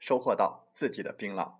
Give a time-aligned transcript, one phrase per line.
[0.00, 1.52] 收获到自己的槟榔，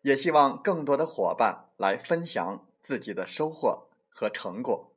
[0.00, 4.92] 也希望更多的伙伴来分享自己的收获和成果。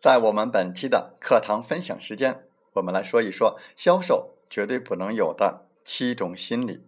[0.00, 6.86] 在我们本期的课堂分享时间，我们来说一说销售绝对不能有的七种心理。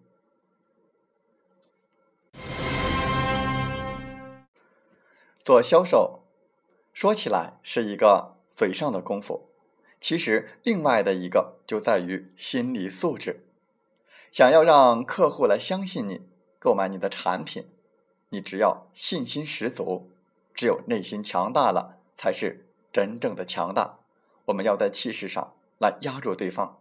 [5.45, 6.23] 做销售
[6.95, 9.51] 说起来是一个嘴上的功夫，
[10.01, 13.45] 其实另外的一个就在于心理素质。
[14.33, 16.23] 想要让客户来相信你，
[16.59, 17.69] 购买你的产品，
[18.31, 20.11] 你只要信心十足，
[20.55, 23.99] 只有内心强大了，才是真正的强大。
[24.47, 26.81] 我们要在气势上来压住对方。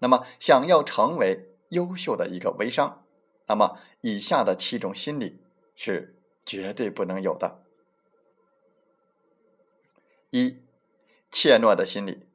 [0.00, 3.02] 那么，想要成为优秀的一个微商，
[3.46, 5.40] 那么以下的七种心理
[5.74, 7.62] 是绝对不能有的：
[10.28, 10.58] 一、
[11.30, 12.26] 怯懦的心理，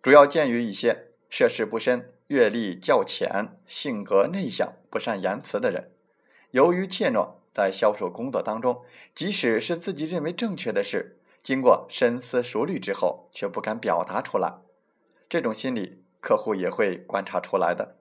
[0.00, 2.12] 主要见于一些涉世不深。
[2.28, 5.92] 阅历较浅、性格内向、不善言辞的人，
[6.50, 8.82] 由于怯懦，在销售工作当中，
[9.14, 14.54] 即使是自己认为正确的事，经过深思熟虑之后，却不敢表达出来。
[15.28, 17.94] 这种心理，客户也会观察出来的，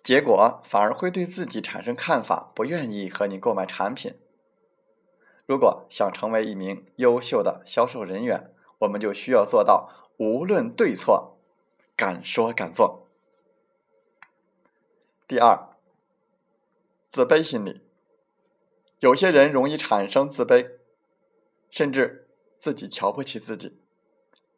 [0.00, 4.14] 结果反而会对自己产生看法，不愿意和你购买产品。
[5.46, 11.35] 如果想成为一名优秀的销售人员，我们就需要做到无论对错，
[11.96, 13.08] 敢说敢做。
[15.26, 15.76] 第二，
[17.08, 17.80] 自卑心理。
[19.00, 20.72] 有些人容易产生自卑，
[21.70, 23.80] 甚至自己瞧不起自己，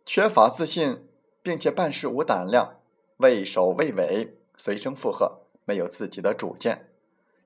[0.05, 1.09] 缺乏自信，
[1.41, 2.81] 并且办事无胆量，
[3.19, 6.93] 畏首畏尾，随声附和，没有自己的主见。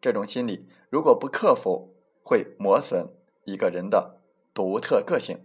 [0.00, 3.14] 这种心理如果不克服，会磨损
[3.44, 4.20] 一个人的
[4.54, 5.44] 独特个性。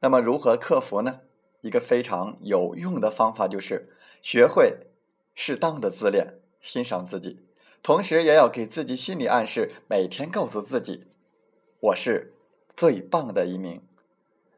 [0.00, 1.22] 那么，如何克服呢？
[1.66, 3.90] 一个非常有用的方法就是
[4.22, 4.86] 学会
[5.34, 6.38] 适当的自恋。
[6.58, 7.38] 欣赏自己，
[7.80, 11.06] 同时也要给自己心理暗示，每天告诉自己
[11.78, 12.34] ：“我是
[12.74, 13.82] 最棒的一名。”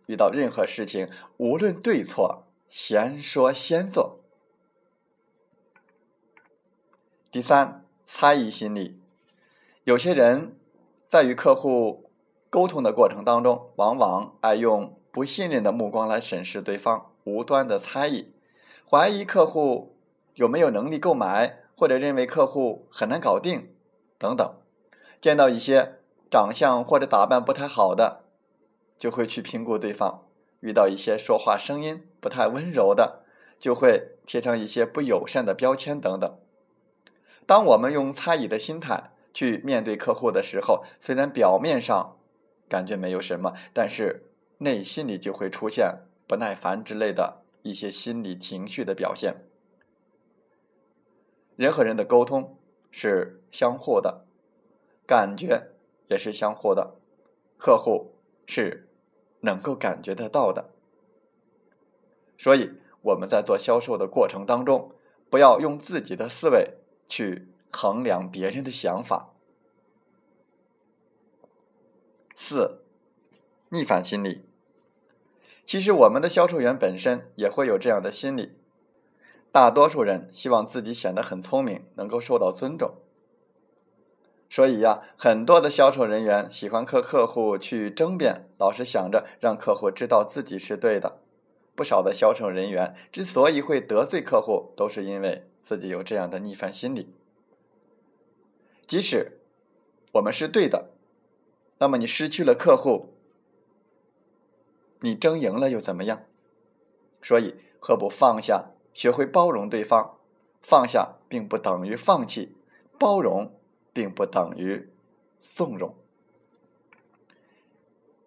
[0.06, 4.20] 遇到任何事情，无论对错，先说先做。
[7.30, 8.98] 第三，猜疑心理。
[9.84, 10.56] 有些人
[11.06, 12.10] 在与客户
[12.48, 18.32] 沟通的过程当中，往往爱用不信任的目光来审视对方，无端的猜疑，
[18.88, 19.96] 怀疑客户
[20.34, 21.64] 有没有能力购买。
[21.74, 23.74] 或者认为客户很难搞定，
[24.16, 24.54] 等等，
[25.20, 25.98] 见到一些
[26.30, 28.22] 长相或者打扮不太好的，
[28.96, 30.24] 就会去评估对方；
[30.60, 33.24] 遇到一些说话声音不太温柔的，
[33.58, 36.38] 就会贴上一些不友善的标签等等。
[37.44, 42.16] 当我们用猜疑的心态去面对客户的时候，虽然表面上
[42.68, 44.27] 感觉没有什么，但是
[44.58, 49.44] 内心里就会出现不耐烦之类的一些心理情绪的表现。
[51.56, 52.58] 人和人的沟通
[52.90, 54.24] 是相互的，
[55.06, 55.72] 感觉
[56.08, 56.96] 也是相互的，
[57.56, 58.14] 客户
[58.46, 58.88] 是
[59.40, 60.70] 能够感觉得到的。
[62.36, 64.92] 所以我们在做销售的过程当中，
[65.28, 66.74] 不要用自己的思维
[67.08, 69.34] 去衡量别人的想法。
[72.36, 72.84] 四，
[73.70, 74.47] 逆反心理。
[75.68, 78.56] 其实我们的销售员本身也会有这样的心理。
[79.52, 82.94] 大多数人希望自己显得很聪明，能够受到尊重。
[84.48, 91.18] 所以呀，很多的销售人员喜欢和客户去争辩，老是想着让客户知道自己是对的。
[91.74, 97.14] 不少的销售人员之所以会得罪客户，都是因为自己有这样的逆反心理。
[98.86, 99.38] 即使
[100.12, 100.92] 我们是对的，
[101.76, 103.17] 那么你失去了客户，
[105.00, 106.22] 你争赢了又怎么样？
[107.22, 108.70] 所以何不放下？
[108.94, 110.18] 学会包容对方，
[110.60, 112.56] 放下并不等于放弃，
[112.98, 113.52] 包容
[113.92, 114.90] 并不等于
[115.40, 115.94] 纵容。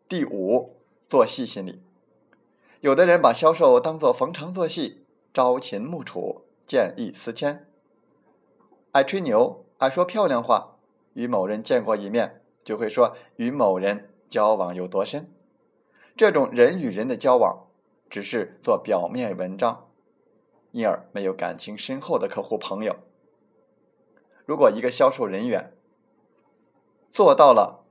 [0.08, 0.78] 第五，
[1.10, 1.82] 做戏心理。
[2.80, 7.68] 有的人把销售当作逢场作戏，朝秦暮楚，见异思迁，
[8.94, 10.78] 爱吹牛，爱说漂亮话。
[11.14, 15.30] 与某人见过一面，就会说与某人交往有多深。
[16.22, 17.66] 这种人与人的交往，
[18.08, 19.90] 只是做表面文章，
[20.70, 22.98] 因而没有感情深厚的客户朋友。
[24.46, 25.76] 如果一个销售人员
[27.10, 27.88] 做到了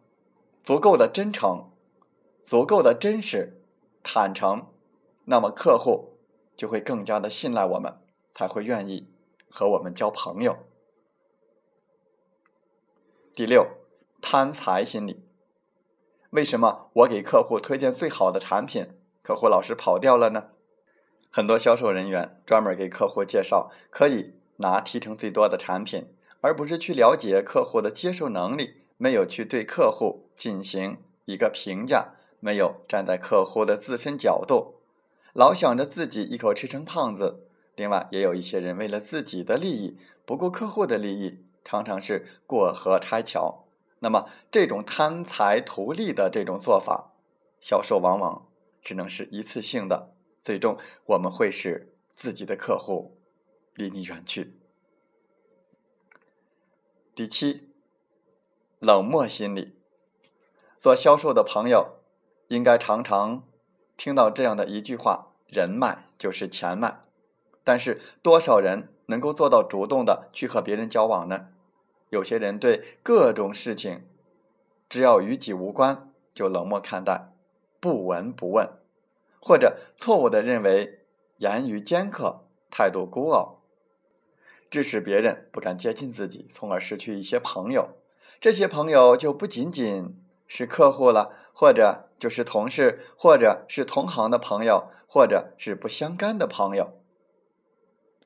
[0.62, 1.72] 足够的真诚、
[2.44, 3.60] 足够的真实、
[4.04, 4.68] 坦诚，
[5.24, 6.16] 那么客户
[6.54, 7.98] 就会更加的信赖我们，
[8.30, 9.08] 才会愿意
[9.50, 10.56] 和我们交朋友。
[13.34, 13.66] 第六，
[14.22, 15.29] 贪财心理。
[16.30, 18.86] 为什么我给客户推荐最好的产品，
[19.20, 20.50] 客户老是跑掉了呢？
[21.28, 26.06] 很多销售人员专门给客户介绍可以拿提成最多的产品，
[26.40, 34.76] 而不是去了解客户的接受能力，没有去对客户进行一个评价，没有站在客户的自身角度，
[35.32, 37.46] 老想着自己一口吃成胖子。
[37.74, 41.44] 另外，也有一些人为了自己的利益，不顾客户的利益。
[41.62, 43.66] 常常是过河拆桥，
[44.00, 47.14] 那么这种贪财图利的这种做法，
[47.60, 48.48] 销售往往
[48.82, 50.76] 只能是一次性的，最终
[51.06, 53.18] 我们会使自己的客户
[53.74, 54.58] 离你远去。
[57.14, 57.70] 第七，
[58.78, 59.76] 冷漠心理。
[60.76, 61.98] 做销售的朋友
[62.48, 63.46] 应该常常
[63.96, 67.04] 听到这样的一句话：“人脉就是钱脉。”
[67.64, 68.94] 但是多少人？
[69.10, 71.48] 能够做到主动的去和别人交往呢？
[72.10, 74.04] 有些人对各种事情，
[74.88, 77.32] 只要与己无关就冷漠看待，
[77.80, 78.68] 不闻不问，
[79.40, 81.00] 或者错误的认为
[81.38, 83.62] 言语尖刻，态度孤傲，
[84.68, 87.90] 致使别人不敢接近自己，从而失去一些朋友。
[88.40, 96.98] 这些朋友就不仅仅是客户了，或者就是同事，或者是同行的朋友，或者是不相干的朋友。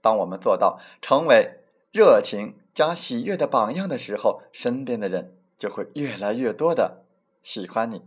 [0.01, 1.61] 当我们做到成为
[1.93, 7.05] 热情加喜悦的榜样的时候，身边的人就会越来越多的
[7.41, 8.03] 喜欢你，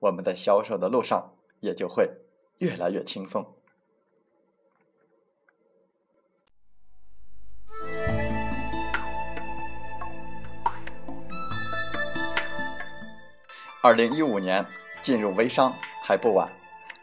[0.00, 2.10] 我们在销售的路上也就会
[2.56, 3.54] 越来越轻松。
[13.82, 14.66] 二零一五年
[15.02, 15.70] 进入微商
[16.02, 16.50] 还不晚，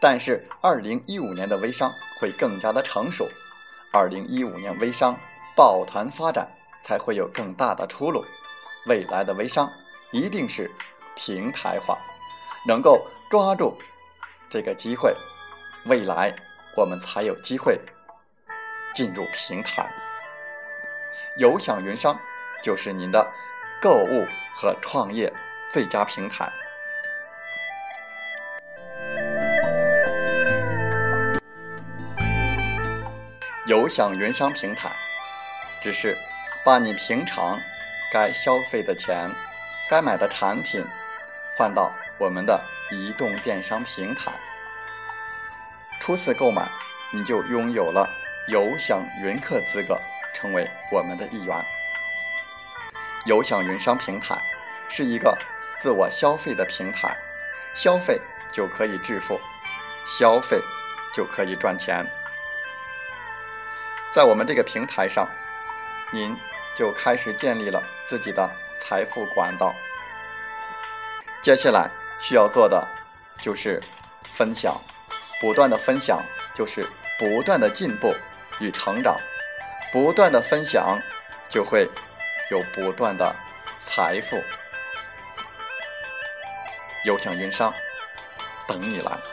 [0.02, 3.30] 但是二零一五年的微商会更加的成熟。
[3.92, 5.16] 二零一五年微商
[5.56, 6.52] 抱团发展，
[6.84, 8.24] 才会有更大的出路。
[8.86, 9.72] 未来的微商
[10.12, 10.70] 一定是
[11.16, 11.98] 平台化，
[12.68, 13.78] 能够抓住
[14.50, 15.16] 这个机会，
[15.86, 16.36] 未来
[16.76, 17.80] 我们才有机会
[18.94, 19.90] 进入平台。
[21.38, 22.20] 有享云商
[22.62, 23.26] 就是您的
[23.82, 25.32] 购物和创业
[25.72, 26.52] 最佳平台。
[33.66, 34.92] 有享云商平台，
[35.82, 36.18] 只是
[36.64, 37.60] 把你平常
[38.12, 39.30] 该消费的钱、
[39.90, 40.82] 该买的产品
[41.58, 42.58] 换到我们的
[42.90, 44.32] 移动电商平台。
[46.00, 46.70] 初次购买，
[47.12, 48.10] 你就拥有了
[48.48, 50.00] 有享云客资格，
[50.34, 51.66] 成为我们的一员。
[53.26, 54.38] 有享云商平台
[54.88, 55.38] 是一个
[55.78, 57.14] 自我消费的平台，
[57.74, 58.20] 消费
[58.54, 59.38] 就可以致富，
[60.06, 60.62] 消费
[61.14, 62.06] 就可以赚钱。
[64.14, 65.28] 在我们这个平台上，
[66.12, 66.38] 您
[66.76, 69.74] 就开始建立了自己的财富管道。
[71.42, 71.90] 接下来
[72.20, 72.88] 需要做的
[73.38, 73.82] 就是
[74.24, 74.76] 分享，
[75.42, 76.88] 不断的分享就是
[77.20, 78.14] 不断的进步
[78.60, 79.18] 与成长，
[79.92, 81.00] 不断的分享
[81.50, 81.90] 就会
[82.50, 83.36] 有不断的
[83.82, 84.42] 财富。
[87.06, 87.74] 有享云商，
[88.66, 89.33] 等你来。